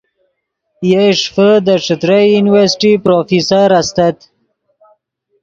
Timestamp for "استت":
3.79-4.17